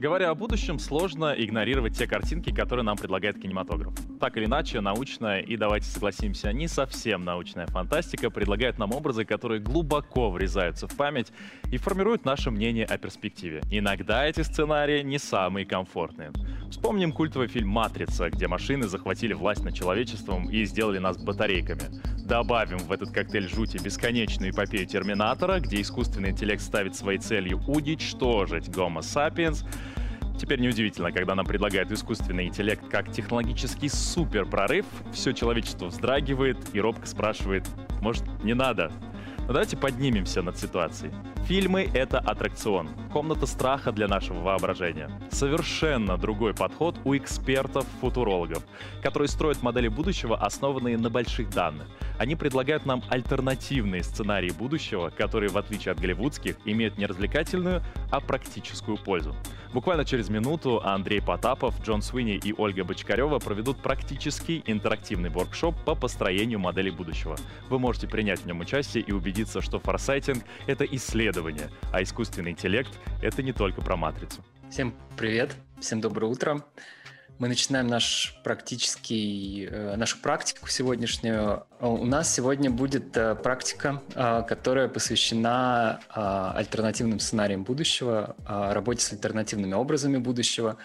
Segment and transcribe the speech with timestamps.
[0.00, 3.92] Говоря о будущем, сложно игнорировать те картинки, которые нам предлагает кинематограф.
[4.18, 9.60] Так или иначе, научная и, давайте согласимся, не совсем научная фантастика предлагает нам образы, которые
[9.60, 11.30] глубоко врезаются в память
[11.70, 13.60] и формируют наше мнение о перспективе.
[13.70, 16.32] Иногда эти сценарии не самые комфортные.
[16.70, 21.82] Вспомним культовый фильм «Матрица», где машины захватили власть над человечеством и сделали нас батарейками.
[22.24, 28.68] Добавим в этот коктейль жути бесконечную эпопею Терминатора, где искусственный интеллект ставит своей целью уничтожить
[28.68, 29.66] Homo sapiens—
[30.40, 37.06] Теперь неудивительно, когда нам предлагают искусственный интеллект как технологический суперпрорыв, все человечество вздрагивает и робко
[37.06, 37.68] спрашивает,
[38.00, 38.90] может, не надо?
[39.50, 41.12] Но давайте поднимемся над ситуацией.
[41.48, 45.10] Фильмы— это аттракцион, комната страха для нашего воображения.
[45.32, 48.62] Совершенно другой подход у экспертов-футурологов,
[49.02, 51.88] которые строят модели будущего, основанные на больших данных.
[52.16, 57.82] Они предлагают нам альтернативные сценарии будущего, которые, в отличие от голливудских, имеют не развлекательную,
[58.12, 59.34] а практическую пользу.
[59.72, 65.94] Буквально через минуту Андрей Потапов, Джон Суини и Ольга Бочкарева проведут практический интерактивный воркшоп по
[65.94, 67.36] построению модели будущего.
[67.68, 72.90] Вы можете принять в нем участие и убедиться, что форсайтинг— это исследование, а искусственный интеллект—
[73.22, 74.44] это не только про матрицу.
[74.70, 76.64] Всем привет, всем доброе утро.
[77.40, 81.64] Мы начинаем наш практический, э, нашу практику сегодняшнюю.
[81.80, 89.72] У нас сегодня будет э, практика, э, которая посвящена альтернативным сценариям будущего, работе с альтернативными
[89.72, 90.76] образами будущего.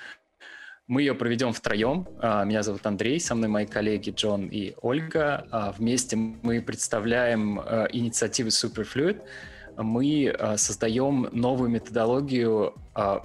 [0.88, 2.08] Мы ее проведем втроем.
[2.22, 5.74] Меня зовут Андрей, со мной мои коллеги Джон и Ольга.
[5.78, 7.60] Вместе мы представляем
[7.92, 9.22] инициативу Superfluid.
[9.78, 12.76] Мы создаем новую методологию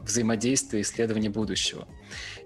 [0.03, 1.87] взаимодействия и исследования будущего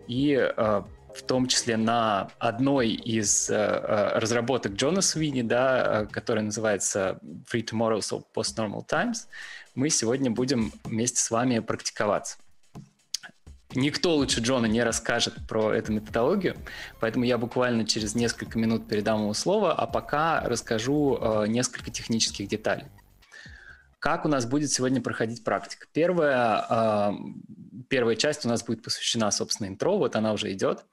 [0.06, 0.82] и э,
[1.14, 7.18] в том числе на одной из э, э, разработок Джона Свини, да, которая называется
[7.50, 9.28] Free Tomorrows of Post-Normal Times,
[9.74, 12.38] мы сегодня будем вместе с вами практиковаться.
[13.74, 16.56] Никто лучше Джона не расскажет про эту методологию,
[17.00, 22.48] поэтому я буквально через несколько минут передам ему слово, а пока расскажу э, несколько технических
[22.48, 22.86] деталей.
[23.98, 25.86] Как у нас будет сегодня проходить практика?
[25.92, 27.12] Первая, э,
[27.88, 30.84] первая часть у нас будет посвящена, собственно, интро, вот она уже идет.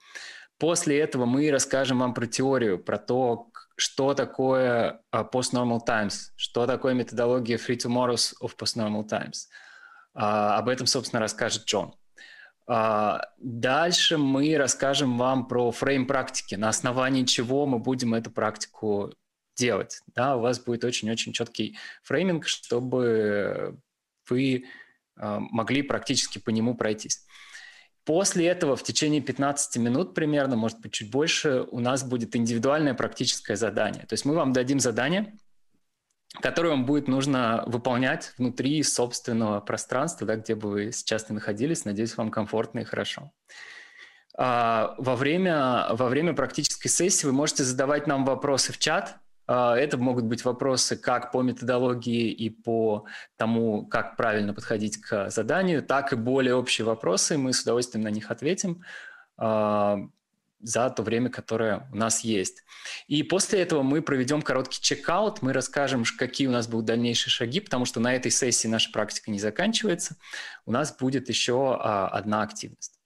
[0.57, 6.67] После этого мы расскажем вам про теорию, про то, что такое uh, Post-Normal Times, что
[6.67, 9.47] такое методология Free Tomorrows of Post-Normal Times.
[10.13, 11.95] Uh, об этом, собственно, расскажет Джон.
[12.71, 19.11] Uh, дальше мы расскажем вам про фрейм практики, на основании чего мы будем эту практику
[19.57, 19.99] делать.
[20.15, 23.77] Да, у вас будет очень-очень четкий фрейминг, чтобы
[24.29, 24.63] вы
[25.17, 27.25] э, могли практически по нему пройтись.
[28.05, 32.93] После этого в течение 15 минут примерно, может быть, чуть больше, у нас будет индивидуальное
[32.93, 34.05] практическое задание.
[34.05, 35.37] То есть мы вам дадим задание,
[36.39, 41.85] которое вам будет нужно выполнять внутри собственного пространства, да, где бы вы сейчас не находились.
[41.85, 43.31] Надеюсь, вам комфортно и хорошо.
[44.37, 49.75] А, во время, во время практической сессии вы можете задавать нам вопросы в чат, а,
[49.75, 53.05] это могут быть вопросы как по методологии и по
[53.35, 57.37] тому, как правильно подходить к заданию, так и более общие вопросы.
[57.37, 58.81] Мы с удовольствием на них ответим
[59.37, 59.97] а,
[60.61, 62.63] за то время, которое у нас есть.
[63.07, 67.59] И после этого мы проведем короткий чекаут, мы расскажем, какие у нас будут дальнейшие шаги,
[67.59, 70.17] потому что на этой сессии наша практика не заканчивается.
[70.66, 73.01] У нас будет еще а, одна активность.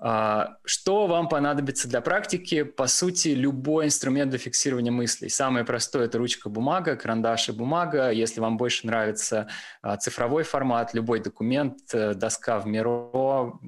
[0.00, 2.62] А, что вам понадобится для практики?
[2.62, 5.28] По сути, любой инструмент для фиксирования мыслей.
[5.28, 8.10] Самое простое– это ручка, бумага, карандаш и бумага.
[8.10, 9.48] Если вам больше нравится
[9.82, 13.58] а, цифровой формат, любой документ, э, доска в Miro,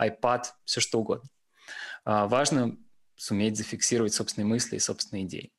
[0.00, 1.28] iPad, все что угодно.
[2.04, 2.76] А, важно
[3.16, 5.52] суметь зафиксировать собственные мысли и собственные идеи.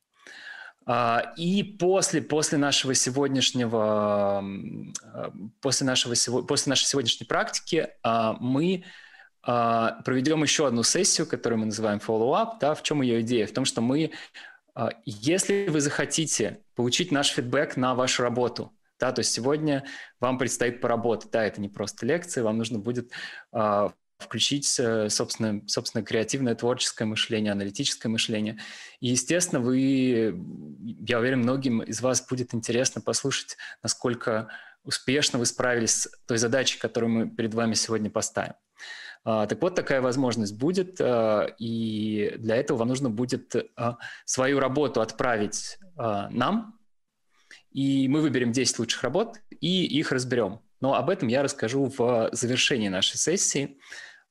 [1.37, 4.45] И после, после нашего сегодняшнего,
[5.59, 8.83] после, нашего, после нашей сегодняшней практики мы
[9.45, 12.57] а, проведем еще одну сессию, которую мы называем follow-up.
[12.59, 13.45] Да, в чем ее идея?
[13.45, 14.11] В том, что мы,
[14.73, 19.85] а, если вы захотите получить наш фидбэк на вашу работу, да, то есть сегодня
[20.19, 23.11] вам предстоит поработать, да, это не просто лекция, вам нужно будет
[24.17, 28.59] включить, собственно, собственно, креативное, творческое мышление, аналитическое мышление.
[29.01, 30.39] И, естественно, вы,
[31.07, 34.49] я уверен, многим из вас будет интересно послушать, насколько
[34.85, 38.53] успешно вы справились с той задачей, которую мы перед вами сегодня поставим.
[39.25, 44.59] А, так вот, такая возможность будет, а, и для этого вам нужно будет а, свою
[44.59, 46.77] работу отправить нам,
[47.71, 50.59] и мы выберем 10 лучших работ и их разберем.
[50.85, 53.79] Но об этом я расскажу в завершении нашей сессии.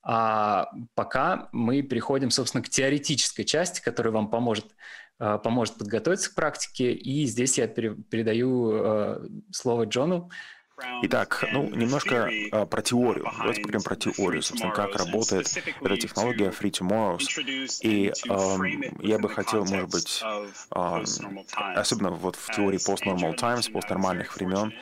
[0.03, 4.67] А пока мы переходим, собственно, к теоретической части, которая вам поможет,
[5.19, 6.93] э, поможет подготовиться к практике.
[6.93, 10.29] И здесь я передаю э, слово Джону,
[11.03, 13.25] Итак, ну, немножко а, про теорию.
[13.37, 15.47] Давайте поговорим про теорию, собственно, как работает
[15.81, 17.79] эта технология Free Tomorrows.
[17.81, 21.03] И э, я бы хотел, может быть, э,
[21.75, 24.73] особенно вот в теории Post-Normal Times, постнормальных времен,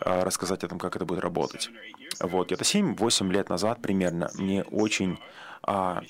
[0.00, 1.68] э, рассказать о том, как это будет работать.
[2.20, 5.18] Вот, это 7-8 лет назад примерно мне очень
[5.66, 6.00] э,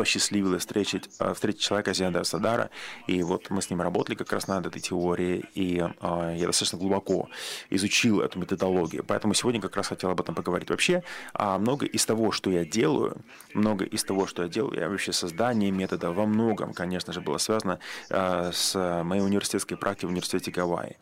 [0.00, 2.70] посчастливилось встретить, э, встретить человека Зиада Садара,
[3.06, 6.78] и вот мы с ним работали как раз над этой теорией, и э, я достаточно
[6.78, 7.28] глубоко
[7.68, 10.70] изучил эту методологию, поэтому сегодня как раз хотел об этом поговорить.
[10.70, 11.02] Вообще,
[11.34, 13.18] э, много из того, что я делаю,
[13.52, 17.36] много из того, что я делаю, я вообще создание метода во многом, конечно же, было
[17.36, 20.96] связано э, с моей университетской практикой в университете Гавайи.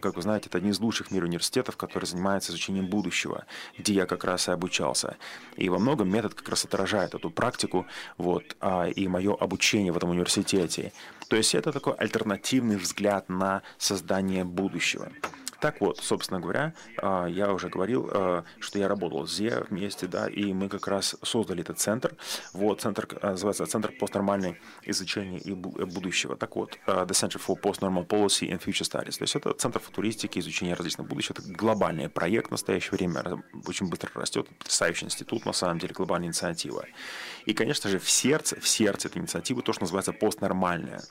[0.00, 3.44] Как вы знаете, это один из лучших в мире университетов, который занимается изучением будущего,
[3.76, 5.16] где я как раз и обучался.
[5.56, 7.86] И во многом метод как раз отражает эту практику,
[8.18, 10.92] вот, вот, а, и мое обучение в этом университете.
[11.28, 15.08] То есть это такой альтернативный взгляд на создание будущего.
[15.60, 20.06] Так вот, собственно говоря, а, я уже говорил, а, что я работал с ЗЕ вместе,
[20.06, 22.14] да, и мы как раз создали этот центр.
[22.52, 26.36] Вот, центр а, называется Центр постнормальной изучения и будущего.
[26.36, 29.18] Так вот, The Center for Postnormal Policy and Future Studies.
[29.18, 31.32] То есть это центр футуристики, изучения различных будущих.
[31.32, 36.28] Это глобальный проект в настоящее время, очень быстро растет, потрясающий институт, на самом деле, глобальная
[36.28, 36.84] инициатива.
[37.46, 41.02] И, конечно же, в сердце, в сердце этой инициативы то, что называется постнормальное.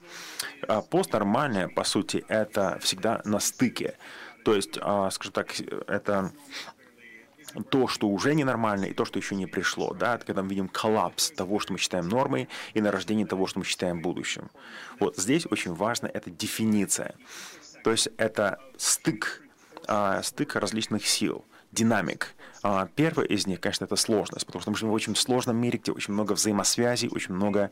[0.90, 3.98] Постнормальное, по сути, это всегда на стыке
[4.46, 6.32] то есть, а, скажем так, это
[7.72, 9.96] то, что уже ненормально, и то, что еще не пришло.
[9.96, 10.20] Да?
[10.20, 14.04] Когда мы видим коллапс того, что мы считаем нормой, и нарождение того, что мы считаем
[14.04, 14.52] будущим.
[15.00, 17.16] Вот здесь очень важна эта дефиниция.
[17.84, 19.42] То есть это стык,
[19.88, 22.36] а, стык различных сил, динамик.
[22.62, 25.80] А, первый из них, конечно, это сложность, потому что мы живем в очень сложном мире,
[25.80, 27.72] где очень много взаимосвязей, очень много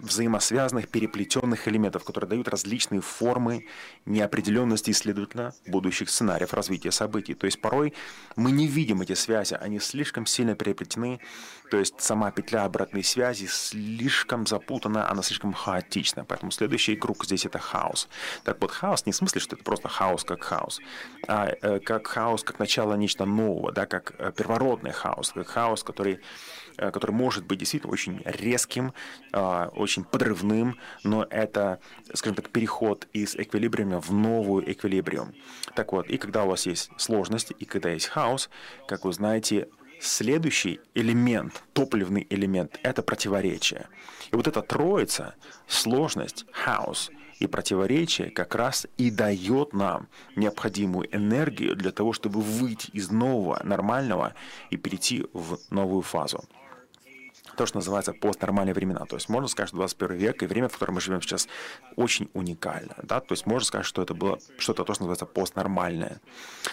[0.00, 3.66] взаимосвязанных, переплетенных элементов, которые дают различные формы
[4.06, 7.34] неопределенности и, следовательно, будущих сценариев развития событий.
[7.34, 7.92] То есть порой
[8.36, 11.20] мы не видим эти связи, они слишком сильно переплетены,
[11.70, 16.24] то есть сама петля обратной связи слишком запутана, она слишком хаотична.
[16.24, 18.08] Поэтому следующий круг здесь это хаос.
[18.44, 20.80] Так вот, хаос не в смысле, что это просто хаос как хаос,
[21.26, 25.82] а э, как хаос, как начало нечто нового, да, как э, первородный хаос, как хаос,
[25.82, 26.20] который
[26.76, 28.92] который может быть действительно очень резким,
[29.32, 31.80] а, очень подрывным, но это,
[32.12, 35.34] скажем так, переход из эквилибриума в новую эквилибриум.
[35.74, 38.50] Так вот, и когда у вас есть сложности, и когда есть хаос,
[38.86, 39.68] как вы знаете,
[40.00, 43.86] Следующий элемент, топливный элемент, это противоречие.
[44.30, 45.34] И вот эта троица,
[45.66, 52.90] сложность, хаос и противоречие как раз и дает нам необходимую энергию для того, чтобы выйти
[52.90, 54.34] из нового, нормального
[54.70, 56.44] и перейти в новую фазу
[57.56, 59.04] то, что называется постнормальные времена.
[59.06, 61.48] То есть можно сказать, что 21 век и время, в котором мы живем сейчас,
[61.96, 62.94] очень уникально.
[63.02, 63.20] Да?
[63.20, 66.20] То есть можно сказать, что это было что-то, то, что называется постнормальное.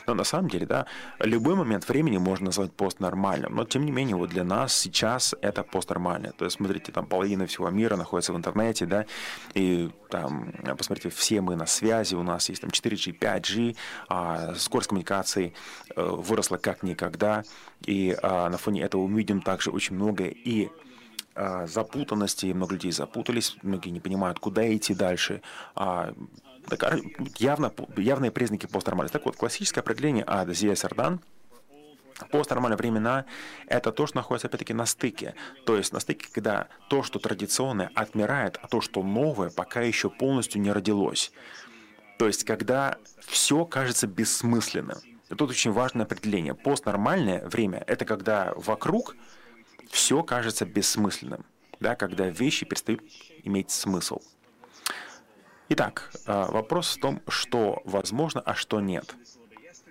[0.07, 0.86] Но на самом деле, да,
[1.19, 3.56] любой момент времени можно назвать постнормальным.
[3.56, 6.31] Но тем не менее, вот для нас сейчас это постнормальное.
[6.31, 9.06] То есть, смотрите, там половина всего мира находится в интернете, да,
[9.54, 13.77] и там, посмотрите, все мы на связи, у нас есть там 4G, 5G,
[14.10, 15.54] а скорость коммуникации
[15.95, 17.44] э, выросла как никогда,
[17.86, 20.70] и а, на фоне этого мы видим также очень много и
[21.35, 25.41] а, запутанности, много людей запутались, многие не понимают, куда идти дальше.
[25.75, 26.13] А,
[26.67, 27.00] так,
[27.39, 29.13] явно, явные признаки постнормальности.
[29.13, 31.21] Так вот, классическое определение ада Зия Сардан
[32.29, 33.25] Постнормальные времена–
[33.67, 35.35] это то, что находится, опять-таки, на стыке.
[35.65, 40.09] То есть на стыке, когда то, что традиционное, отмирает, а то, что новое, пока еще
[40.09, 41.31] полностью не родилось.
[42.19, 44.97] То есть когда все кажется бессмысленным.
[45.29, 46.53] И тут очень важное определение.
[46.53, 49.15] Постнормальное время– это когда вокруг
[49.91, 51.45] все кажется бессмысленным,
[51.79, 53.01] да, когда вещи перестают
[53.43, 54.19] иметь смысл.
[55.69, 59.15] Итак, а, вопрос в том, что возможно, а что нет.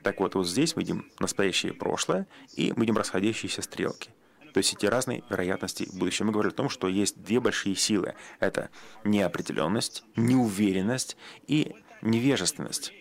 [0.03, 4.11] Так вот, вот здесь мы видим настоящее прошлое и мы видим расходящиеся стрелки.
[4.53, 6.27] То есть эти разные вероятности будущего.
[6.27, 8.15] Мы говорим о том, что есть две большие силы.
[8.41, 8.71] Это
[9.05, 11.17] неопределенность, неуверенность
[11.47, 12.93] и невежественность.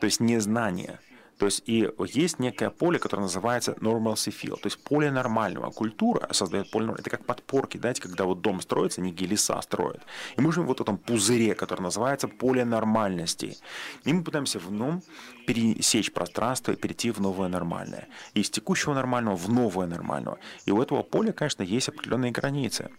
[0.00, 0.98] То есть незнание.
[1.38, 5.70] То есть и есть некое поле, которое называется normalcy field, то есть поле нормального.
[5.70, 7.00] Культура создает поле нормального.
[7.00, 10.02] Это как подпорки, знаете, когда вот дом строится, не леса строят.
[10.36, 13.56] И мы живем вот в этом пузыре, который называется поле нормальности.
[14.04, 15.02] И мы пытаемся в нем
[15.46, 18.08] пересечь пространство и перейти в новое нормальное.
[18.34, 20.38] Из текущего нормального в новое нормального.
[20.66, 22.90] И у этого поля, конечно, есть определенные границы.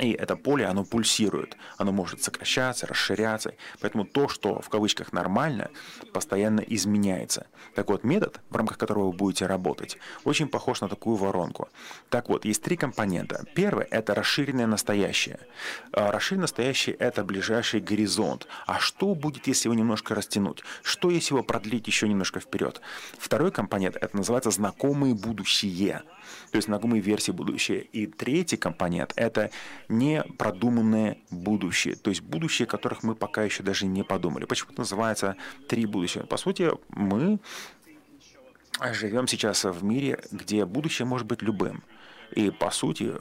[0.00, 3.54] И это поле, оно пульсирует, оно может сокращаться, расширяться.
[3.80, 5.70] Поэтому то, что в кавычках нормально,
[6.12, 7.46] постоянно изменяется.
[7.74, 11.68] Так вот, метод, в рамках которого вы будете работать, очень похож на такую воронку.
[12.10, 13.44] Так вот, есть три компонента.
[13.54, 15.40] Первый– это расширенное настоящее.
[15.92, 18.46] А расширенное настоящее– это ближайший горизонт.
[18.66, 20.62] А что будет, если его немножко растянуть?
[20.82, 22.80] Что, если его продлить еще немножко вперед?
[23.18, 26.02] Второй компонент– это называется знакомые будущее
[26.50, 27.82] то есть знакомые версии будущее.
[27.82, 29.50] И третий компонент– это
[29.88, 34.44] непродуманное будущее, то есть будущее, о которых мы пока еще даже не подумали.
[34.44, 35.36] Почему это называется
[35.68, 36.24] три будущего?
[36.26, 37.38] По сути, мы
[38.92, 41.82] живем сейчас в мире, где будущее может быть любым.
[42.32, 43.14] И, по сути,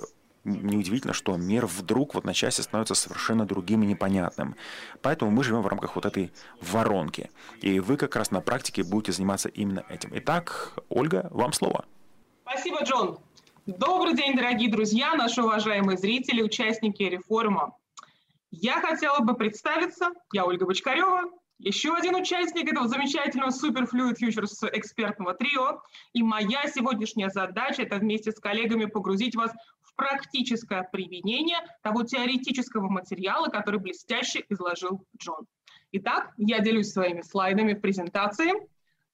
[0.48, 4.56] неудивительно, что мир вдруг в одночасье становится совершенно другим и непонятным.
[5.02, 7.30] Поэтому мы живем в рамках вот этой воронки.
[7.62, 10.12] И вы как раз на практике будете заниматься именно этим.
[10.14, 11.86] Итак, Ольга, вам слово.
[12.50, 13.20] Спасибо, Джон.
[13.66, 17.76] Добрый день, дорогие друзья, наши уважаемые зрители, участники реформа.
[18.52, 20.12] Я хотела бы представиться.
[20.32, 25.82] Я Ольга Бочкарева, еще один участник этого замечательного Superfluid Futures экспертного трио.
[26.14, 29.52] И моя сегодняшняя задача– это вместе с коллегами погрузить вас
[29.82, 35.48] в практическое применение того теоретического материала, который блестяще изложил Джон.
[35.92, 38.54] Итак, я делюсь своими слайдами в презентации.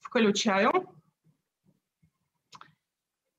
[0.01, 0.87] Включаю.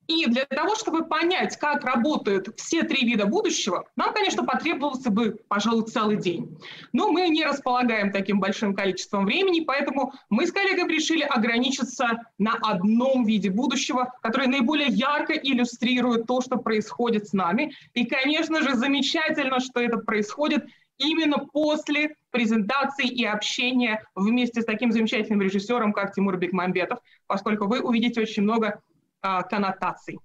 [0.07, 5.39] И для того, чтобы понять, как работают все три вида будущего, нам, конечно, потребовался бы,
[5.47, 6.57] пожалуй, целый день.
[6.93, 12.53] Но мы не располагаем таким большим количеством времени, поэтому мы с коллегами решили ограничиться на
[12.61, 17.73] одном виде будущего, который наиболее ярко иллюстрирует то, что происходит с нами.
[17.93, 20.65] И, конечно же, замечательно, что это происходит
[20.97, 27.81] именно после презентации и общения вместе с таким замечательным режиссером, как Тимур Бекмамбетов, поскольку вы
[27.81, 28.81] увидите очень много
[29.25, 30.19] а, коннотаций.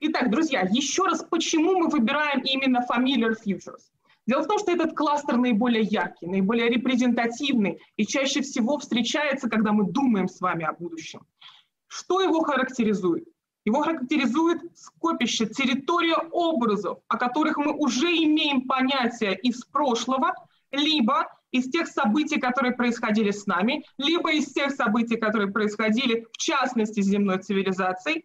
[0.00, 3.82] Итак, друзья, еще раз, почему мы выбираем именно Familiar Futures?
[4.26, 9.72] Дело в том, что этот кластер наиболее яркий, наиболее репрезентативный и чаще всего встречается, когда
[9.72, 11.20] мы думаем с вами о будущем.
[11.88, 13.28] Что его характеризует?
[13.64, 20.32] Его характеризует скопище, территория образов, о которых мы уже имеем понятие из прошлого,
[20.70, 26.36] либо из тех событий, которые происходили с нами, либо из тех событий, которые происходили в
[26.38, 28.24] частности с земной цивилизацией,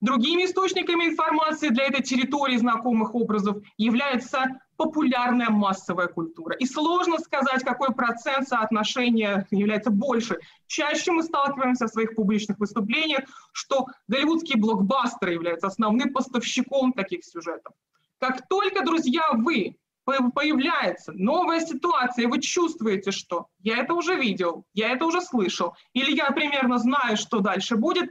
[0.00, 6.54] Другими источниками информации для этой территории знакомых образов является популярная массовая культура.
[6.54, 10.38] И сложно сказать, какой процент соотношения является больше.
[10.68, 17.74] Чаще мы сталкиваемся в своих публичных выступлениях, что голливудские блокбастеры являются основным поставщиком таких сюжетов.
[18.20, 24.64] Как только, друзья, вы появляется новая ситуация, и вы чувствуете, что я это уже видел,
[24.72, 28.10] я это уже слышал, или я примерно знаю, что дальше будет,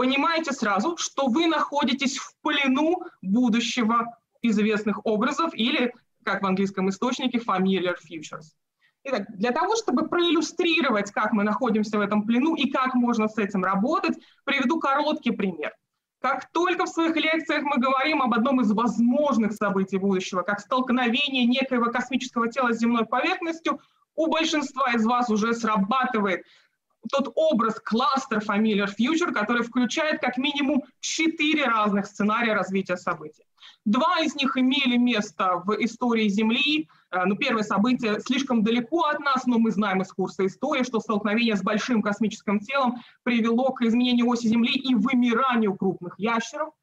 [0.00, 5.92] понимаете сразу, что вы находитесь в плену будущего известных образов или,
[6.24, 8.54] как в английском источнике, familiar futures.
[9.04, 13.36] Итак, для того, чтобы проиллюстрировать, как мы находимся в этом плену и как можно с
[13.36, 15.74] этим работать, приведу короткий пример.
[16.22, 21.44] Как только в своих лекциях мы говорим об одном из возможных событий будущего, как столкновение
[21.44, 23.78] некоего космического тела с земной поверхностью,
[24.14, 26.46] у большинства из вас уже срабатывает
[27.10, 33.44] тот образ кластер Familiar Future, который включает как минимум четыре разных сценария развития событий.
[33.84, 36.88] Два из них имели место в истории Земли.
[37.10, 41.00] Э, ну, первое событие слишком далеко от нас, но мы знаем из курса истории, что
[41.00, 46.74] столкновение с большим космическим телом привело к изменению оси Земли и вымиранию крупных ящеров.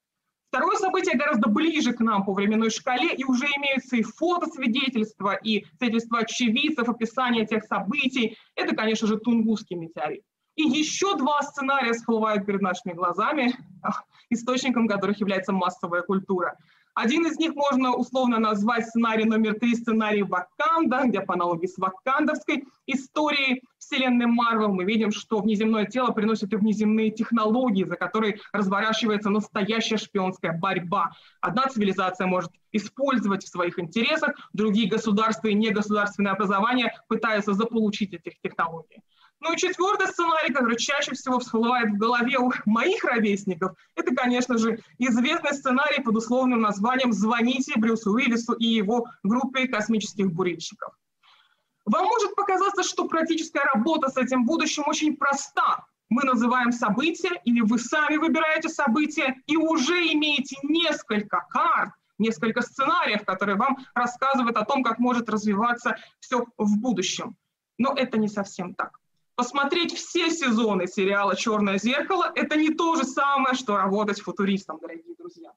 [0.57, 5.65] Второе событие гораздо ближе к нам по временной шкале, и уже имеются и фотосвидетельства, и
[5.77, 8.35] свидетельства очевидцев, описание этих событий.
[8.55, 10.23] Это, конечно же, Тунгусский метеорит.
[10.57, 13.55] И еще два сценария всплывают перед нашими глазами,
[14.31, 16.57] источником которых является массовая культура.
[16.95, 21.77] Один из них можно условно назвать сценарий номер три, сценарий Ваканда, где по аналогии с
[21.77, 28.39] вакандовской историей вселенной Марвел мы видим, что внеземное тело приносит и внеземные технологии, за которые
[28.51, 31.11] разворачивается настоящая шпионская борьба.
[31.39, 38.39] Одна цивилизация может использовать в своих интересах, другие государства и негосударственные образования пытаются заполучить этих
[38.41, 39.03] технологий.
[39.39, 44.57] Ну и четвертый сценарий, который чаще всего всплывает в голове у моих ровесников, это, конечно
[44.57, 50.93] же, известный сценарий под условным названием «Звоните Брюсу Уиллису и его группе космических бурильщиков».
[51.85, 55.85] Вам может показаться, что практическая работа с этим будущим очень проста.
[56.09, 63.23] Мы называем события, или вы сами выбираете события, и уже имеете несколько карт, несколько сценариев,
[63.23, 67.37] которые вам рассказывают о том, как может развиваться все в будущем.
[67.77, 68.99] Но это не совсем так.
[69.37, 75.13] Посмотреть все сезоны сериала «Черное зеркало»— это не то же самое, что работать футуристом, дорогие
[75.15, 75.51] друзья.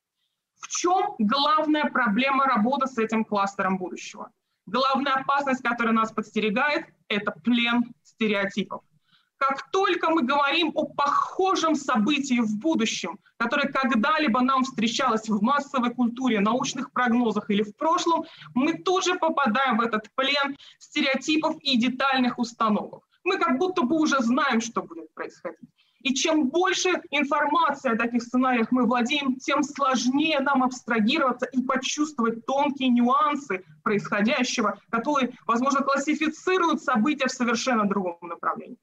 [0.61, 4.33] В чем главная проблема работы с этим кластером будущего?
[4.67, 8.83] Главная опасность, которая нас подстерегает, это плен стереотипов.
[9.39, 15.95] Как только мы говорим о похожем событии в будущем, которое когда-либо нам встречалось в массовой
[15.95, 21.79] культуре, научных прогнозах или в прошлом, мы тут же попадаем в этот плен стереотипов и
[21.79, 23.07] детальных установок.
[23.31, 25.71] Мы как будто бы уже знаем, что будет происходить.
[26.01, 32.45] И чем больше информации о таких сценариях мы владеем, тем сложнее нам абстрагироваться и почувствовать
[32.45, 38.79] тонкие нюансы происходящего, которые, возможно, классифицируют события в совершенно другом направлении.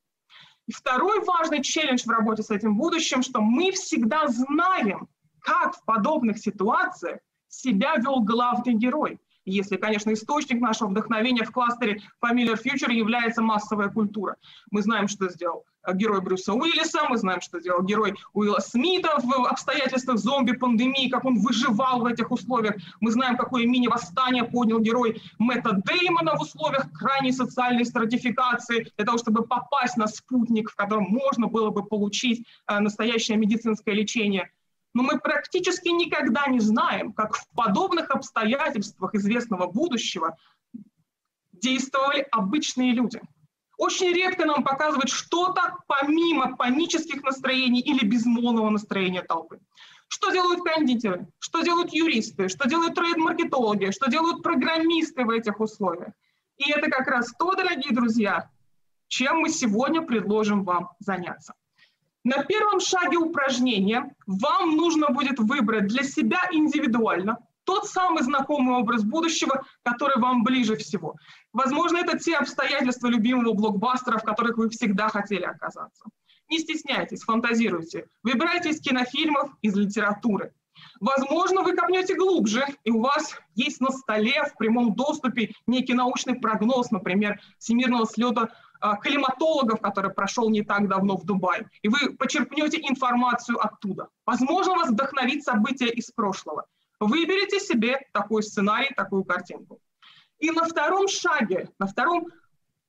[0.66, 5.10] И второй важный челлендж в работе с этим будущим, что мы всегда знаем,
[5.42, 9.20] как в подобных ситуациях себя вел главный герой
[9.52, 14.36] если, конечно, источник нашего вдохновения в кластере Familiar Future является массовая культура.
[14.72, 19.18] Мы знаем, что сделал э, герой Брюса Уиллиса, мы знаем, что сделал герой Уилла Смита
[19.24, 22.76] в обстоятельствах зомби-пандемии, как он выживал в этих условиях.
[23.00, 29.18] Мы знаем, какое мини-восстание поднял герой Мэтта Деймона в условиях крайней социальной стратификации, для того,
[29.18, 34.52] чтобы попасть на спутник, в котором можно было бы получить э, настоящее медицинское лечение
[34.98, 40.36] но мы практически никогда не знаем, как в подобных обстоятельствах известного будущего
[41.52, 43.22] действовали обычные люди.
[43.78, 49.60] Очень редко нам показывают что-то помимо панических настроений или безмолвного настроения толпы.
[50.08, 56.14] Что делают кондитеры, что делают юристы, что делают трейд-маркетологи, что делают программисты в этих условиях.
[56.58, 58.50] И это как раз то, дорогие друзья,
[59.10, 61.54] чем мы сегодня предложим вам заняться.
[62.28, 69.06] На первом шаге упражнения вам нужно будет выбрать для себя индивидуально тот самый знакомый образ
[69.06, 71.16] будущего, который вам ближе всего.
[71.54, 76.04] Возможно, это те обстоятельства любимого блокбастера, в которых вы всегда хотели оказаться.
[76.50, 78.08] Не стесняйтесь, фантазируйте.
[78.24, 80.52] Выбирайте из кинофильмов, из литературы.
[81.00, 86.36] Возможно, вы копнете глубже, и у вас есть на столе в прямом доступе некий научный
[86.36, 88.54] прогноз, например, всемирного слета
[89.02, 94.10] климатологов, который прошел не так давно в Дубае, и вы почерпнете информацию оттуда.
[94.26, 96.66] Возможно, вас вдохновит события из прошлого.
[97.00, 99.80] Выберите себе такой сценарий, такую картинку.
[100.40, 102.28] И на втором шаге, на втором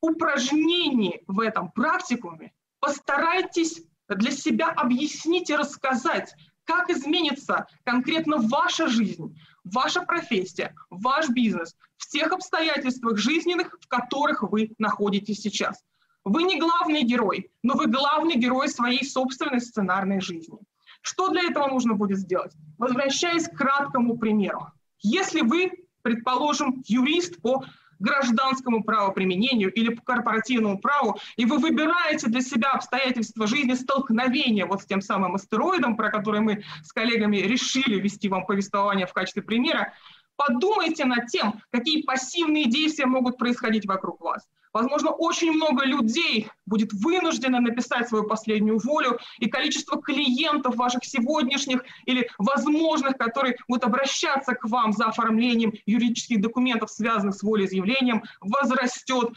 [0.00, 6.34] упражнении в этом практикуме постарайтесь для себя объяснить и рассказать,
[6.68, 14.42] как изменится конкретно ваша жизнь, ваша профессия, ваш бизнес в тех обстоятельствах жизненных, в которых
[14.42, 15.82] вы находитесь сейчас.
[16.24, 20.58] Вы не главный герой, но вы главный герой своей собственной сценарной жизни.
[21.00, 22.52] Что для этого нужно будет сделать?
[22.76, 24.66] Возвращаясь к краткому примеру.
[25.00, 27.64] Если вы, предположим, юрист по
[27.98, 34.82] гражданскому правоприменению или по корпоративному праву, и вы выбираете для себя обстоятельства жизни столкновения вот
[34.82, 39.42] с тем самым астероидом, про который мы с коллегами решили вести вам повествование в качестве
[39.42, 39.94] примера,
[40.36, 44.46] подумайте над тем, какие пассивные действия могут происходить вокруг вас.
[44.78, 51.82] Возможно, очень много людей будет вынуждено написать свою последнюю волю, и количество клиентов ваших сегодняшних
[52.04, 59.30] или возможных, которые будут обращаться к вам за оформлением юридических документов, связанных с волеизъявлением, возрастет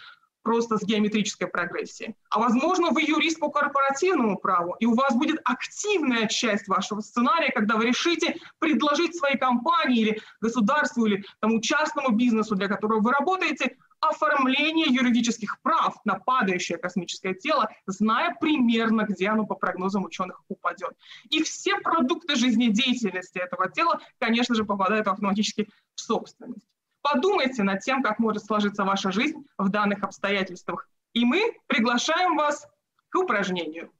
[0.43, 2.15] просто с геометрической прогрессией.
[2.29, 7.49] А возможно, вы юрист по корпоративному праву, и у вас будет активная часть вашего сценария,
[7.49, 13.11] когда вы решите предложить своей компании или государству, или тому частному бизнесу, для которого вы
[13.11, 20.41] работаете, оформление юридических прав на падающее космическое тело, зная примерно, где оно по прогнозам ученых
[20.49, 20.91] упадет.
[21.29, 26.67] И все продукты жизнедеятельности этого тела, конечно же, попадают автоматически в собственность.
[27.01, 30.87] Подумайте над тем, как может сложиться ваша жизнь в данных обстоятельствах.
[31.13, 32.67] И мы приглашаем вас
[33.09, 33.91] к упражнению.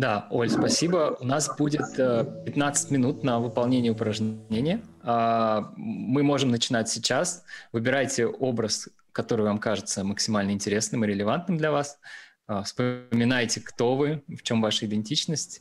[0.00, 1.18] Да, Оль, спасибо.
[1.20, 4.80] У нас будет 15 э, минут на выполнение упражнения.
[5.02, 7.44] А, мы можем начинать сейчас.
[7.70, 11.98] Выбирайте образ, который вам кажется максимально интересным и релевантным для вас.
[12.46, 15.60] А, вспоминайте, кто вы, в чем ваша идентичность.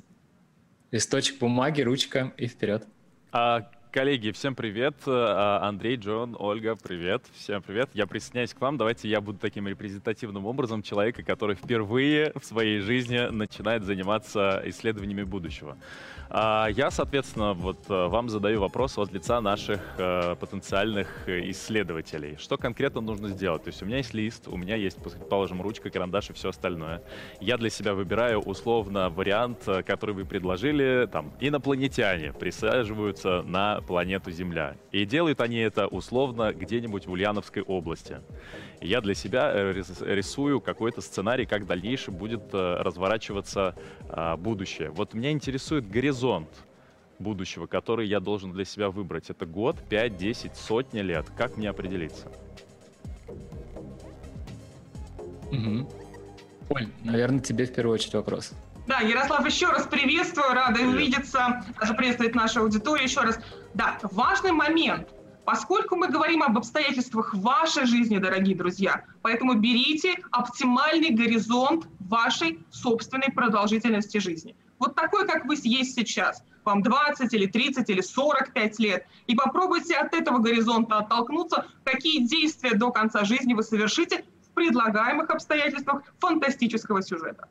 [0.92, 2.88] Листочек бумаги, ручка и вперед.
[3.34, 4.96] А, коллеги, всем привет.
[5.08, 7.24] А, Андрей, Джон, Ольга, привет.
[7.34, 7.90] Всем привет.
[7.94, 8.78] Я присоединяюсь к вам.
[8.78, 15.24] Давайте я буду таким репрезентативным образом человека, который впервые в своей жизни начинает заниматься исследованиями
[15.24, 15.78] будущего.
[16.32, 22.38] А, я, соответственно, вот э, вам задаю вопрос от лица наших э, потенциальных исследователей.
[22.38, 23.64] Что конкретно нужно сделать?
[23.64, 27.02] То есть у меня есть лист, у меня есть, предположим, ручка, карандаш и все остальное.
[27.42, 33.82] Я для себя выбираю условно вариант, э, который вы предложили, там, инопланетяне присаживаются на на
[33.82, 34.76] планету Земля.
[34.92, 38.18] И делают они это условно где-нибудь в Ульяновской области.
[38.82, 43.76] И я для себя э, рисую какой-то сценарий, как дальнейшее будет э, разворачиваться
[44.10, 44.90] а, будущее.
[44.90, 46.50] Вот меня интересует горизонт
[47.20, 49.30] будущего, который я должен для себя выбрать.
[49.30, 51.26] Это год, 5, 10, сотни лет.
[51.38, 52.28] Как мне определиться?
[55.52, 55.90] Угу.
[56.70, 58.54] Оль, наверное, тебе в первую очередь вопрос.
[58.90, 63.40] Да, Ярослав, еще раз приветствую, рада увидеться, даже приветствовать нашу аудиторию еще раз.
[63.74, 65.10] Да, важный момент,
[65.46, 73.32] поскольку мы говорим об обстоятельствах вашей жизни, дорогие друзья, поэтому берите оптимальный горизонт вашей собственной
[73.32, 74.56] продолжительности жизни.
[74.80, 79.96] Вот такой, как вы есть сейчас, вам 20 или 30 или 45 лет, и попробуйте
[79.96, 87.02] от этого горизонта оттолкнуться, какие действия до конца жизни вы совершите в предлагаемых обстоятельствах фантастического
[87.02, 87.48] сюжета.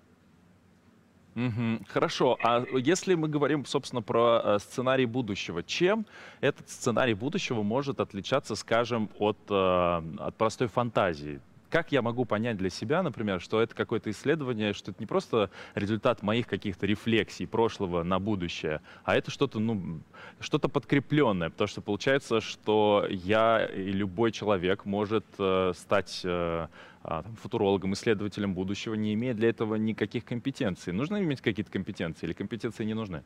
[1.39, 2.37] Угу, хорошо.
[2.43, 6.05] А если мы говорим, собственно, про э, сценарий будущего, чем
[6.41, 11.41] этот сценарий будущего может отличаться, скажем, от, э, от простой фантазии?
[11.71, 15.51] Как я могу понять для себя, например, что это какое-то исследование, что это не просто
[15.75, 20.01] результат моих каких-то рефлексий прошлого на будущее, а это что-то, ну,
[20.41, 26.69] что-то подкрепленное, потому что получается, что я и любой человек может э, стать э,
[27.03, 30.93] а, футурологом, исследователем будущего, не имея для этого никаких компетенций.
[30.93, 33.23] Нужно иметь какие-то компетенции или компетенции не нужны?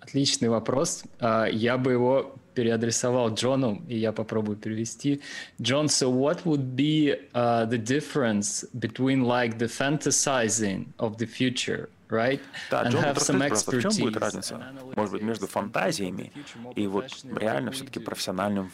[0.00, 1.04] Отличный вопрос.
[1.18, 5.20] А, я бы его переадресовал Джону, и я попробую перевести.
[5.60, 11.88] John, so what would be uh, the difference between like the fantasizing of the future
[12.10, 12.40] right?
[12.70, 16.32] Да, Джон просто, в чем будет разница, может быть, между фантазиями
[16.74, 18.70] и вот реально все-таки профессиональным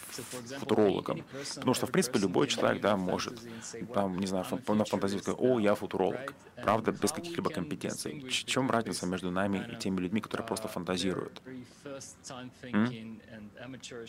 [0.59, 1.25] футурологом.
[1.55, 3.41] Потому что, в принципе, любой человек, да, может,
[3.95, 8.21] там, не знаю, на фантазии сказать, о, я футуролог, правда, без каких-либо компетенций.
[8.21, 11.43] В чем разница между нами и теми людьми, которые просто фантазируют?
[12.63, 13.21] М?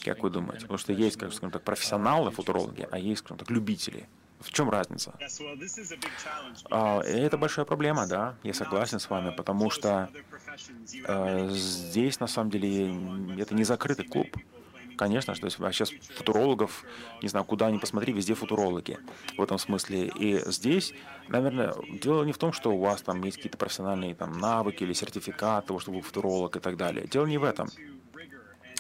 [0.04, 0.62] Как вы думаете?
[0.62, 4.08] Потому что есть, как скажем так, профессионалы футурологи, а есть, скажем так, любители.
[4.40, 5.14] В чем разница?
[6.70, 10.10] А, это большая проблема, да, я согласен с вами, потому что
[11.06, 14.28] э, здесь на самом деле это не закрытый клуб.
[14.98, 16.84] Конечно, что есть, а сейчас футурологов,
[17.22, 18.98] не знаю, куда ни посмотри, везде футурологи
[19.38, 20.08] в этом смысле.
[20.08, 20.94] И здесь,
[21.28, 24.94] наверное, дело не в том, что у вас там есть какие-то профессиональные там навыки или
[24.94, 27.08] сертификат того, что вы футуролог и так далее.
[27.08, 27.70] Дело не в этом.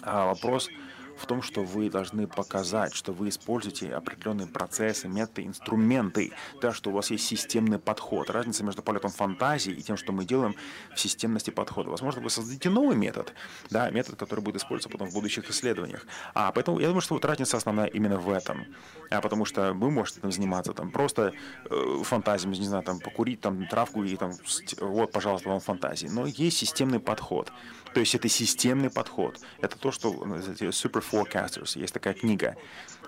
[0.01, 0.69] А вопрос
[1.17, 6.91] в том, что вы должны показать, что вы используете определенные процессы, методы, инструменты, да, что
[6.91, 8.29] у вас есть системный подход.
[8.29, 10.55] Разница между полетом фантазии и тем, что мы делаем
[10.93, 11.89] в системности подхода.
[11.89, 13.33] Возможно, вы создадите новый метод,
[13.69, 16.05] да, метод, который будет использоваться потом в будущих исследованиях.
[16.33, 18.65] А поэтому я думаю, что вот разница основная именно в этом.
[19.09, 21.33] А потому что вы можете там заниматься там просто
[21.69, 24.33] э, фантазиями, не знаю, там покурить там травку и там
[24.79, 26.07] вот, пожалуйста, вам фантазии.
[26.07, 27.51] Но есть системный подход.
[27.93, 29.39] То есть это системный подход.
[29.59, 32.55] Это то, что Super Forecasters, есть такая книга.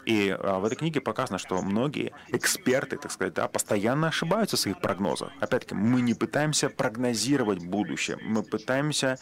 [0.05, 4.59] И а, в этой книге показано, что многие эксперты, так сказать, да, постоянно ошибаются в
[4.59, 5.31] своих прогнозах.
[5.39, 9.19] Опять-таки, мы не пытаемся прогнозировать будущее, мы пытаемся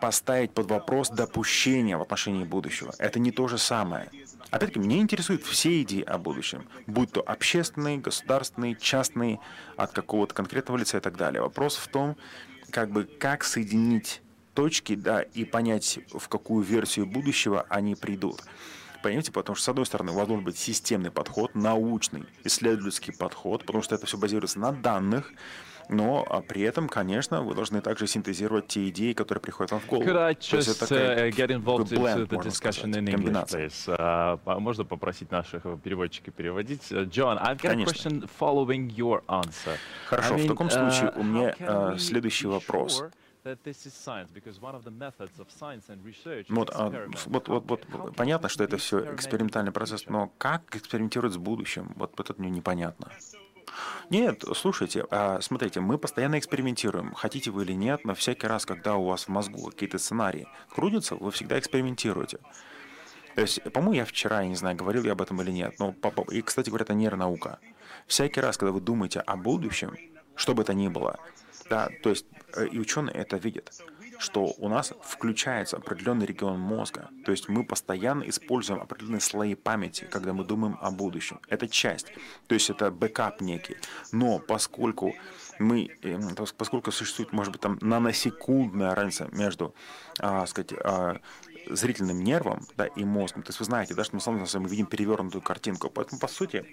[0.00, 2.92] поставить под вопрос допущение в отношении будущего.
[2.98, 4.10] Это не то же самое.
[4.50, 9.40] Опять-таки, меня интересуют все идеи о будущем, будь то общественные, государственные, частные,
[9.76, 11.42] от какого-то конкретного лица и так далее.
[11.42, 12.16] Вопрос в том,
[12.70, 14.22] как бы, как соединить
[14.56, 18.40] точки, да, и понять, в какую версию будущего они придут.
[19.02, 23.64] Понимаете, потому что, с одной стороны, у вас должен быть системный подход, научный, исследовательский подход,
[23.64, 25.32] потому что это все базируется на данных,
[25.88, 29.86] но а при этом, конечно, вы должны также синтезировать те идеи, которые приходят вам в
[29.86, 30.08] голову.
[30.08, 33.86] Could I just uh, get involved blend, into the discussion in English, please?
[33.86, 36.90] Uh, можно попросить наших переводчиков переводить?
[36.90, 37.82] John, I've got конечно.
[37.82, 39.76] a question following your answer.
[40.08, 43.02] Хорошо, I mean, в таком случае uh, у меня uh, следующий вопрос.
[43.02, 43.12] Sure
[46.48, 46.90] вот, а,
[47.26, 51.92] вот, вот, вот, понятно, что это все экспериментальный процесс, но как экспериментировать с будущим?
[51.96, 53.10] Вот это мне непонятно.
[54.10, 58.96] Нет, слушайте, а, смотрите, мы постоянно экспериментируем, хотите вы или нет, но всякий раз, когда
[58.96, 62.38] у вас в мозгу какие-то сценарии крутятся, вы всегда экспериментируете.
[63.34, 65.94] То есть, по-моему, я вчера, я не знаю, говорил я об этом или нет, но,
[66.30, 67.58] и, кстати говоря, это нейронаука.
[68.06, 69.94] Всякий раз, когда вы думаете о будущем,
[70.36, 71.18] что бы это ни было,
[71.70, 73.72] да, то есть э, и ученые это видят,
[74.18, 77.10] что у нас включается определенный регион мозга.
[77.24, 81.40] То есть мы постоянно используем определенные слои памяти, когда мы думаем о будущем.
[81.48, 82.12] Это часть,
[82.46, 83.76] то есть это бэкап некий.
[84.12, 85.14] Но поскольку
[85.58, 89.74] мы, эм, поскольку существует, может быть, там наносекундная разница между,
[90.18, 91.20] а, сказать, а,
[91.68, 93.42] зрительным нервом да, и мозгом.
[93.42, 95.90] То есть вы знаете, да, что на самом мы видим перевернутую картинку.
[95.90, 96.64] Поэтому, по сути,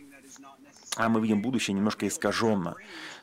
[0.96, 2.76] а мы видим будущее немножко искаженно.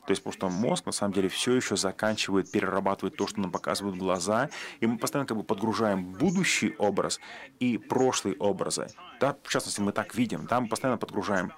[0.05, 3.97] То есть просто мозг на самом деле все еще заканчивает перерабатывать то, что нам показывают
[3.97, 7.19] глаза, и мы постоянно как бы подгружаем будущий образ
[7.59, 8.87] и прошлые образы.
[9.19, 11.53] Да, в частности, мы так видим, да, мы постоянно подгружаем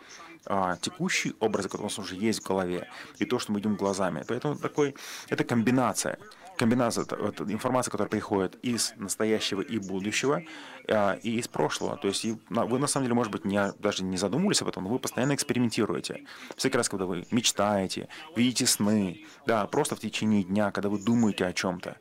[0.45, 3.75] а, текущие образы, которые у нас уже есть в голове, и то, что мы видим
[3.75, 4.23] глазами.
[4.27, 4.95] Поэтому такой,
[5.29, 6.19] это комбинация
[6.57, 10.43] комбинация вот, информации, которая приходит из настоящего и будущего,
[10.87, 11.97] э, и из прошлого.
[11.97, 14.83] То есть и, вы на самом деле, может быть, не, даже не задумывались об этом,
[14.83, 16.25] но вы постоянно экспериментируете.
[16.55, 21.45] Всякий раз, когда вы мечтаете, видите сны, да, просто в течение дня, когда вы думаете
[21.45, 21.97] о чем-то,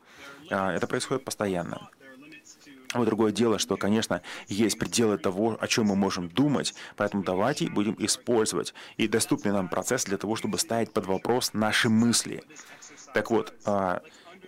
[0.50, 1.90] э, это происходит постоянно.
[2.94, 7.70] Вот другое дело, что, конечно, есть пределы того, о чем мы можем думать, поэтому давайте
[7.70, 12.42] будем использовать и доступный нам процесс для того, чтобы ставить под вопрос наши мысли.
[13.14, 14.02] Так вот, а,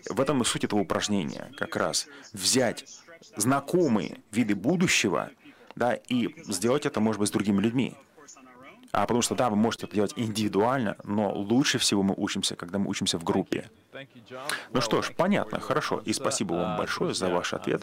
[0.08, 2.84] в этом и суть этого упражнения, как раз взять
[3.36, 5.30] знакомые виды будущего,
[5.76, 7.94] да, и сделать это, может быть, с другими людьми.
[8.92, 12.78] А потому что, да, вы можете это делать индивидуально, но лучше всего мы учимся, когда
[12.78, 13.68] мы учимся в группе.
[14.72, 16.00] Ну что ж, понятно, хорошо.
[16.04, 17.82] И спасибо вам большое за ваш ответ.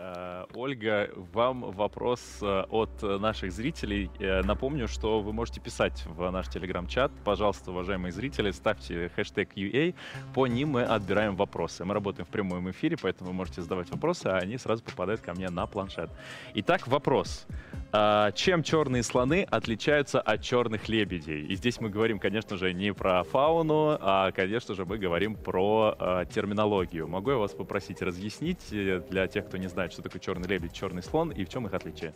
[0.00, 4.10] Э, Ольга, вам вопрос э, от наших зрителей.
[4.20, 7.10] Э, напомню, что вы можете писать в наш телеграм-чат.
[7.24, 9.94] Пожалуйста, уважаемые зрители, ставьте хэштег UA.
[10.34, 11.84] По ним мы отбираем вопросы.
[11.84, 15.34] Мы работаем в прямом эфире, поэтому вы можете задавать вопросы, а они сразу попадают ко
[15.34, 16.10] мне на планшет.
[16.54, 17.46] Итак, вопрос.
[17.90, 21.46] Чем черные слоны отличаются от черных лебедей?
[21.46, 26.26] И здесь мы говорим, конечно же, не про фауну, а, конечно же, мы говорим про
[26.30, 27.08] терминологию.
[27.08, 31.02] Могу я вас попросить разъяснить для тех, кто не знает, что такое черный лебедь, черный
[31.02, 32.14] слон и в чем их отличие.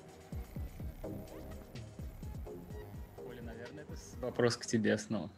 [3.27, 5.31] Оля, наверное, это вопрос к тебе снова.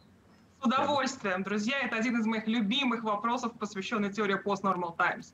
[0.61, 1.79] С удовольствием, друзья.
[1.79, 5.33] Это один из моих любимых вопросов, посвященный теории Post-Normal Times.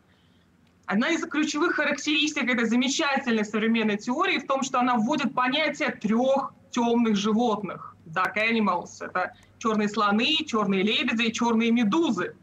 [0.91, 6.51] Одна из ключевых характеристик этой замечательной современной теории в том, что она вводит понятие трех
[6.69, 7.95] темных животных.
[8.05, 12.35] Dark animals— это черные слоны, черные лебеди и черные медузы.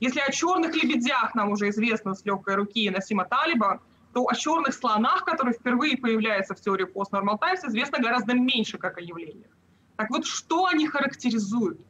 [0.00, 3.80] Если о черных лебедях нам уже известно с легкой руки Насима Талиба,
[4.12, 8.98] то о черных слонах, которые впервые появляются в теории Post-Normal Times, известно гораздо меньше как
[8.98, 9.48] о явлениях.
[9.96, 11.80] Так вот, что они характеризуют?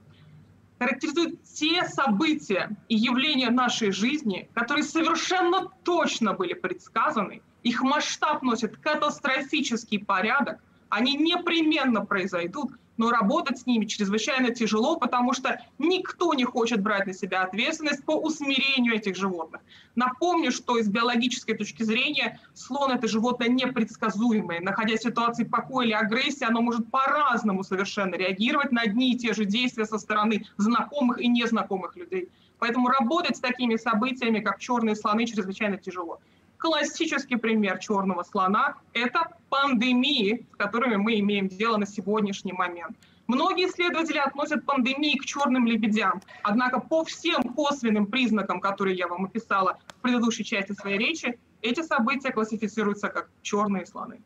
[0.79, 8.77] Характеризуют те события и явления нашей жизни, которые совершенно точно были предсказаны, их масштаб носит
[8.77, 16.45] катастрофический порядок, они непременно произойдут, но работать с ними чрезвычайно тяжело, потому что никто не
[16.45, 19.61] хочет брать на себя ответственность по усмирению этих животных.
[19.95, 24.61] Напомню, что из биологической точки зрения слон– это животное непредсказуемое.
[24.61, 29.33] Находясь в ситуации покоя или агрессии, оно может по-разному совершенно реагировать на одни и те
[29.35, 32.29] же действия со стороны знакомых и незнакомых людей.
[32.59, 36.21] Поэтому работать с такими событиями, как черные слоны, чрезвычайно тяжело.
[36.64, 42.96] Классический пример черного слона– это пандемии, с которыми мы имеем дело на сегодняшний момент.
[43.27, 46.22] Многие исследователи относят пандемии к черным лебедям.
[46.42, 51.83] Однако по всем косвенным признакам, которые я вам описала в предыдущей части своей речи, эти
[51.83, 54.22] события классифицируются как черные слоны.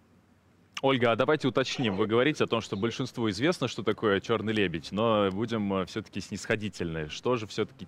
[0.81, 1.97] Ольга, а давайте уточним.
[1.97, 6.21] Вы говорите о том, что большинству известно, что такое черный лебедь, но будем э, все-таки
[6.21, 7.09] снисходительны.
[7.09, 7.87] Что же все-таки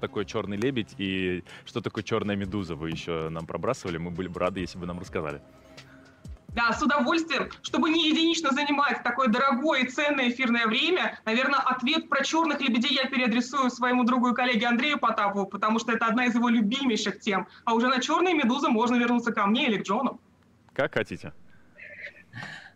[0.00, 2.74] такое черный лебедь и что такое черная медуза?
[2.74, 5.40] Вы еще нам пробрасывали, мы были бы рады, если бы нам рассказали.
[6.48, 7.50] Да, с удовольствием.
[7.62, 12.96] Чтобы не единично занимать такое дорогое и ценное эфирное время, наверное, ответ про черных лебедей
[12.96, 17.20] я переадресую своему другу и коллеге Андрею Потапову, потому что это одна из его любимейших
[17.20, 17.46] тем.
[17.64, 20.20] А уже на черные медузы можно вернуться ко мне или к Джону.
[20.72, 21.32] Как хотите.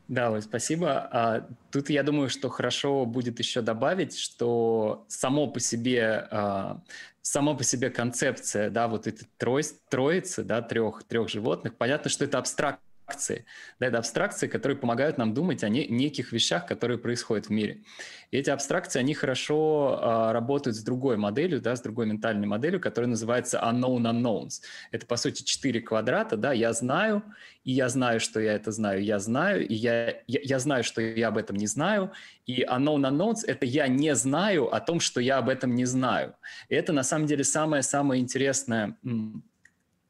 [0.08, 1.06] Да, Ой, спасибо.
[1.12, 6.82] А, тут я думаю, что хорошо будет еще добавить, что само по себе, а,
[7.20, 12.38] само по себе концепция, да, вот этой троицы, да, трех, трех животных, понятно, что это
[12.38, 13.44] абстракт абстракции.
[13.80, 17.82] Да, это абстракции, которые помогают нам думать о не, неких вещах, которые происходят в мире.
[18.30, 22.80] И эти абстракции, они хорошо а, работают с другой моделью, да, с другой ментальной моделью,
[22.80, 24.60] которая называется unknown unknowns.
[24.92, 27.22] Это, по сути, четыре квадрата, да, я знаю,
[27.64, 31.00] и я знаю, что я это знаю, я знаю, и я, я, я знаю, что
[31.00, 32.12] я об этом не знаю,
[32.46, 36.34] и unknown unknowns— это я не знаю о том, что я об этом не знаю.
[36.68, 38.96] И это, на самом деле, самое-самое интересное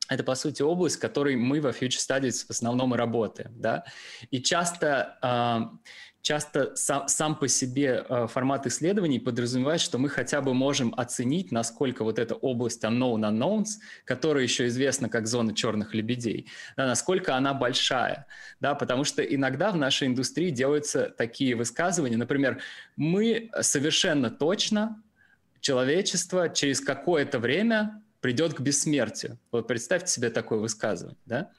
[0.09, 3.53] это, по сути, область, в которой мы во Future Studies в основном и работаем.
[3.57, 3.85] Да?
[4.31, 5.71] И часто, а,
[6.23, 11.53] часто сам, сам по себе а, формат исследований подразумевает, что мы хотя бы можем оценить,
[11.53, 17.37] насколько вот эта область unknown unknowns, которая еще известна как зона черных лебедей, да, насколько
[17.37, 18.27] она большая.
[18.61, 18.75] Да?
[18.75, 22.17] Потому что иногда в нашей индустрии делаются такие высказывания.
[22.17, 22.63] Например,
[22.97, 25.03] мы совершенно точно
[25.61, 29.39] человечество через какое-то время придет к бессмертию.
[29.53, 31.19] Вот представьте себе такое высказывание.
[31.27, 31.51] Да?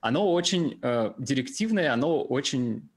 [0.00, 2.88] Оно очень э, директивное, оно очень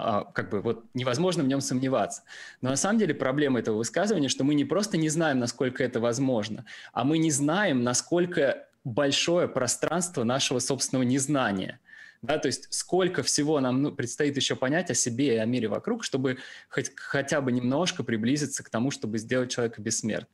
[0.00, 2.22] а, как бы вот невозможно в нем сомневаться.
[2.60, 5.98] Но на самом деле проблема этого высказывания, что мы не просто не знаем, насколько это
[5.98, 11.80] возможно, а мы не знаем, насколько большое пространство нашего собственного незнания.
[12.22, 15.68] Да, то есть сколько всего нам ну, предстоит еще понять о себе и о мире
[15.68, 20.28] вокруг, чтобы хоть, хотя бы немножко приблизиться к тому, чтобы сделать человека бессмертным.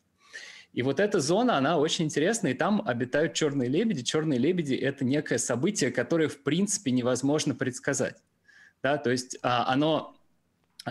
[0.74, 4.02] И вот эта зона, она очень интересная, и там обитают черные лебеди.
[4.02, 8.16] Черные лебеди– это некое событие, которое, в принципе, невозможно предсказать.
[8.82, 8.98] Да?
[8.98, 10.16] То есть а, оно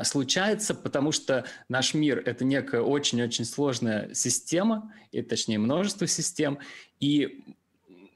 [0.04, 6.60] случается, потому что наш мир— это некая очень-очень сложная система, и, точнее, множество систем,
[7.02, 7.44] и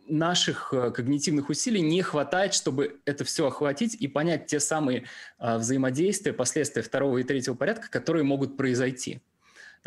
[0.07, 5.03] наших э, когнитивных усилий не хватает, чтобы это все охватить и понять те самые
[5.37, 9.19] а, взаимодействия, последствия второго и третьего порядка, которые могут произойти.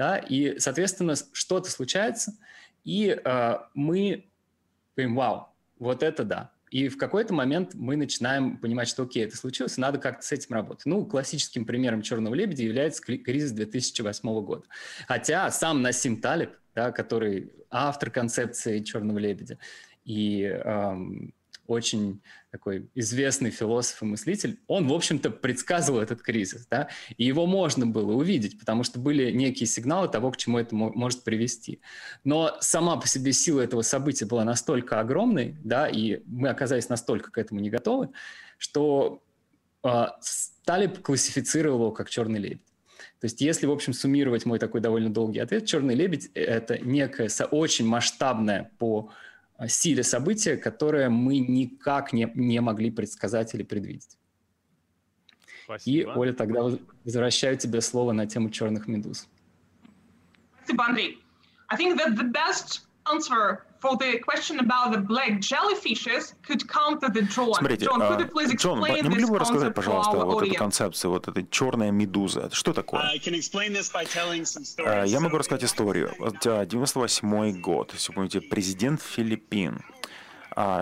[0.00, 0.16] Да?
[0.16, 2.32] И, соответственно, что-то случается,
[2.84, 4.30] и а, мы
[4.96, 6.52] говорим, вау, вот это да.
[6.70, 10.54] И в какой-то момент мы начинаем понимать, что окей, это случилось, надо как-то с этим
[10.54, 10.86] работать.
[10.86, 14.64] Ну, классическим примером «Черного лебедя» является кризис 2008 года.
[15.06, 19.58] Хотя сам Насим Талиб, да, который автор концепции «Черного лебедя»,
[20.06, 21.34] и эм,
[21.70, 27.46] очень такой известный философ и мыслитель, он, в общем-то, предсказывал этот кризис, да, и его
[27.46, 31.80] можно было увидеть, потому что были некие сигналы того, к чему это может привести.
[32.24, 37.30] Но сама по себе сила этого события была настолько огромной, да, и мы оказались настолько
[37.30, 38.11] к этому не готовы,
[38.59, 39.22] что
[39.85, 40.06] э,
[40.64, 42.66] Талиб классифицировал его как черный лебедь.
[43.20, 47.28] То есть если, в общем, суммировать мой такой довольно долгий ответ, черный лебедь– это некое
[47.50, 49.11] очень масштабное по
[49.68, 54.16] силе события, которое мы никак не, не могли предсказать или предвидеть.
[55.64, 56.12] Спасибо.
[56.12, 56.62] И, Оля, тогда
[57.05, 59.29] возвращаю тебе слово на тему черных медуз.
[60.62, 61.23] Спасибо, Андрей.
[61.68, 66.99] I think that the best answer for the question about the black jellyfishes could come
[67.01, 67.55] to the John.
[67.55, 68.01] Смотрите, John,
[68.57, 72.51] Джон, не могли бы вы рассказать, пожалуйста, вот эту концепцию, вот эта черная медуза?
[72.53, 73.03] Что такое?
[75.07, 76.14] Я могу рассказать историю.
[76.19, 79.83] Вот 98 год, если помните, президент Филиппин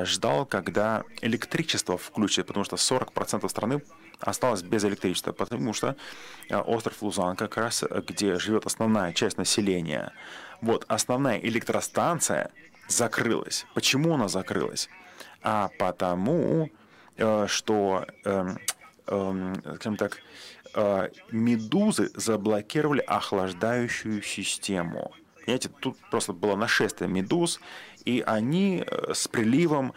[0.04, 3.82] ждал, когда электричество включат, потому что 40% страны
[4.18, 5.94] осталось без электричества, потому что
[6.50, 10.12] остров Лузан, как раз где живет основная часть населения,
[10.60, 12.50] вот основная электростанция
[12.88, 13.66] закрылась.
[13.74, 14.88] Почему она закрылась?
[15.42, 16.70] А потому,
[17.16, 18.58] э, что, эм,
[19.06, 20.18] эм, скажем так,
[20.74, 25.12] э, медузы заблокировали охлаждающую систему.
[25.44, 27.60] Понимаете, тут просто было нашествие медуз,
[28.08, 29.92] и они э, с приливом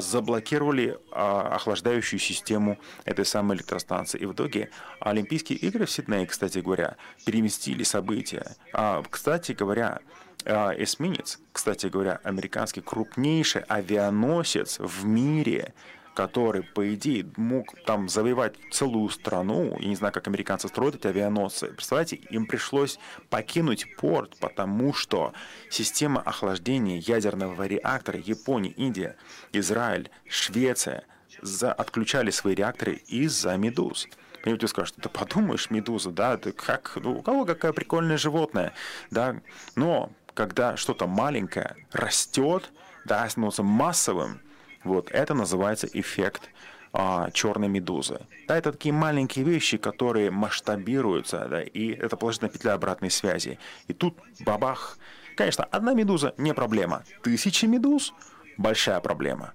[0.00, 4.18] заблокировали охлаждающую систему этой самой электростанции.
[4.18, 4.68] И в итоге
[5.00, 8.54] Олимпийские игры в Сиднее, кстати говоря, переместили события.
[8.74, 10.00] А, кстати говоря,
[10.44, 15.72] а, эсминец, кстати говоря, американский крупнейший авианосец в мире,
[16.14, 19.76] который, по идее, мог там завоевать целую страну.
[19.80, 21.68] Я не знаю, как американцы строят эти авианосцы.
[21.68, 22.98] Представляете, им пришлось
[23.30, 25.32] покинуть порт, потому что
[25.70, 29.16] система охлаждения ядерного реактора Япония, Индия,
[29.52, 31.04] Израиль, Швеция
[31.40, 34.08] за, отключали свои реакторы из-за медуз.
[34.42, 38.74] Понимаете, скажут, да подумаешь, медуза, да, ты как, ну, у кого какое прикольное животное,
[39.10, 39.36] да,
[39.76, 42.72] но когда что-то маленькое растет,
[43.04, 44.40] да, становится массовым,
[44.84, 46.50] вот это называется эффект
[46.92, 48.20] а, черной медузы.
[48.48, 53.58] Да, это такие маленькие вещи, которые масштабируются, да, и это положительная петля обратной связи.
[53.88, 54.98] И тут бабах.
[55.36, 57.04] Конечно, одна медуза не проблема.
[57.22, 58.12] Тысячи медуз–
[58.58, 59.54] большая проблема.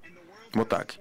[0.53, 0.95] Вот так.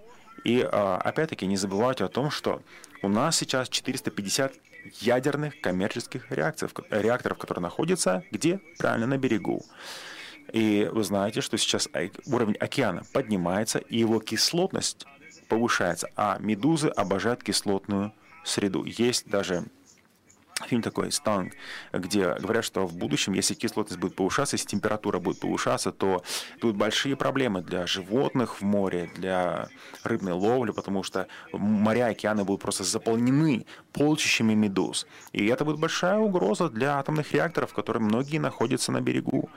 [0.45, 2.63] И а, опять-таки не забывайте о том, что
[3.03, 4.53] у нас сейчас 450
[5.01, 8.61] ядерных коммерческих реакторов, реакторов, которые находятся где?
[8.79, 9.65] Правильно, на берегу.
[10.57, 11.87] И вы знаете, что сейчас
[12.25, 15.05] уровень океана поднимается, и его кислотность
[15.49, 18.83] повышается, а медузы обожают кислотную среду.
[18.85, 19.65] Есть даже
[20.65, 21.53] фильм такой «Станг»,
[21.93, 26.23] где говорят, что в будущем, если кислотность будет повышаться, если температура будет повышаться, то
[26.59, 29.69] тут большие проблемы для животных в море, для
[30.05, 35.07] рыбной ловли, потому что моря и океаны будут просто заполнены полчищами медуз.
[35.33, 39.51] И это будет большая угроза для атомных реакторов, которые многие находятся на берегу.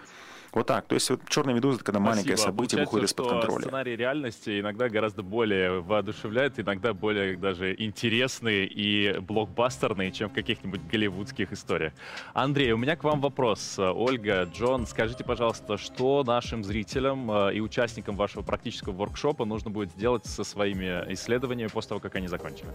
[0.52, 0.86] Вот так.
[0.88, 2.16] То есть вот черная медуза это когда Спасибо.
[2.16, 3.62] маленькое событие выходит из-под контроля.
[3.62, 10.82] Сценарий реальности иногда гораздо более воодушевляет, иногда более даже интересные и блокбастерные, чем в каких-нибудь
[10.88, 11.94] голливудских историях.
[12.34, 13.78] Андрей, у меня к вам вопрос.
[13.78, 19.92] Ольга, Джон, скажите, пожалуйста, что нашим зрителям э, и участникам вашего практического воркшопа нужно будет
[19.92, 22.70] сделать со своими исследованиями после того, как они закончили?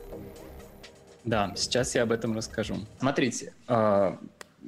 [1.25, 2.77] Да, сейчас я об этом расскажу.
[2.99, 4.17] Смотрите, э,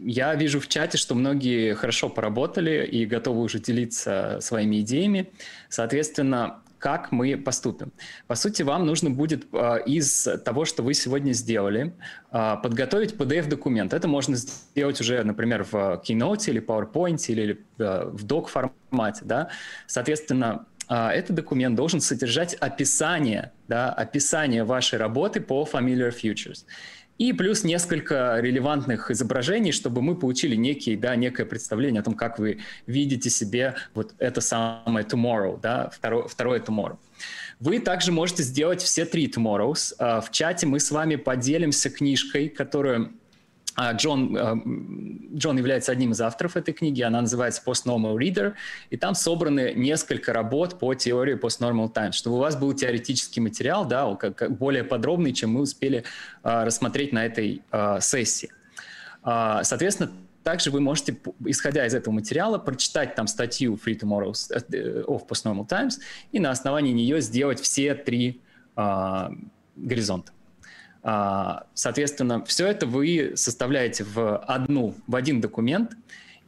[0.05, 5.31] я вижу в чате, что многие хорошо поработали и готовы уже делиться своими идеями.
[5.69, 7.93] Соответственно, как мы поступим.
[8.27, 11.95] По сути, вам нужно будет э, из того, что вы сегодня сделали,
[12.31, 13.95] э, подготовить PDF-документ.
[13.95, 19.23] Это можно сделать уже, например, в Keynote или PowerPoint или э, в doc формате.
[19.25, 19.49] Да?
[19.87, 26.65] Соответственно, этот документ должен содержать описание, да, описание вашей работы по Familiar Futures
[27.19, 32.39] и плюс несколько релевантных изображений, чтобы мы получили некий, да, некое представление о том, как
[32.39, 36.99] вы видите себе вот это самое tomorrow, да, второе, второе tomorrow.
[37.59, 39.95] Вы также можете сделать все три tomorrows.
[39.99, 43.15] А, в чате мы с вами поделимся книжкой, которую
[43.93, 44.57] Джон, а,
[45.35, 48.55] Джон является одним из авторов этой книги, она называется Post-Normal Reader,
[48.91, 53.87] и там собраны несколько работ по теории Post-Normal Times, чтобы у вас был теоретический материал,
[53.87, 54.19] да,
[54.49, 56.05] более подробный, чем мы успели
[56.43, 57.63] а, рассмотреть на этой
[58.01, 58.51] сессии.
[59.23, 60.13] Соответственно,
[60.43, 65.67] также вы можете, исходя из этого материала, прочитать там статью Free Tomorrows э, of Post-Normal
[65.67, 65.99] Times
[66.31, 68.41] и на основании нее сделать все три
[69.77, 70.33] горизонта.
[71.09, 75.93] А, соответственно, все это вы составляете в одну, в один документ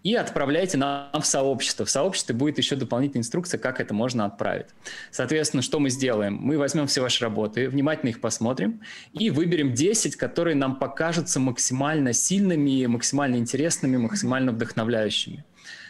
[0.03, 1.85] и отправляете нам в сообщество.
[1.87, 4.67] В сообществе будет еще дополнительная инструкция, как это можно отправить.
[5.13, 6.35] Соответственно, что мы сделаем?
[6.35, 8.81] Мы возьмем все ваши работы, внимательно их посмотрим
[9.13, 15.45] и выберем 10, которые нам покажутся максимально сильными, максимально интересными, максимально вдохновляющими.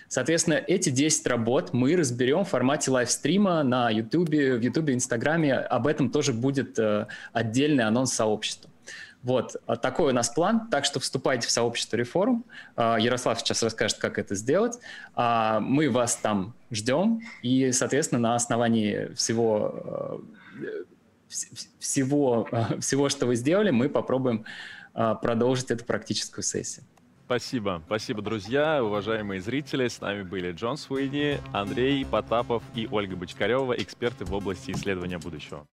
[0.09, 5.55] Соответственно, эти 10 работ мы разберем в формате лайвстрима на YouTube, в YouTube, Инстаграме.
[5.55, 8.71] Об этом тоже будет э, отдельный анонс сообщества.
[9.23, 12.45] Вот, а такой у нас план, так что вступайте в сообщество Реформ.
[12.77, 14.79] А, Ярослав сейчас расскажет, как это сделать.
[15.15, 20.23] А, мы вас там ждем, и, соответственно, на основании всего,
[20.63, 20.85] э,
[21.81, 22.49] всего,
[22.81, 24.45] всего что вы сделали, мы попробуем
[24.95, 26.85] продолжить эту практическую сессию.
[27.29, 27.83] Спасибо.
[27.85, 29.87] Спасибо, друзья, уважаемые зрители.
[29.87, 35.67] С нами были Джон Суини, Андрей Потапов и Ольга Бочкарева, эксперты в области исследования будущего.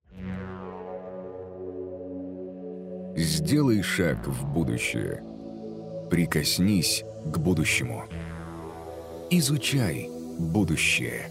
[3.15, 5.23] Сделай шаг в будущее.
[6.11, 8.07] Прикоснись к будущему.
[9.29, 11.31] Изучай будущее.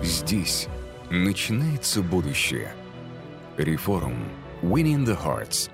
[0.00, 0.68] Здесь
[1.10, 2.72] начинается будущее.
[3.56, 4.14] Реформ.
[4.62, 5.73] Winning the Hearts.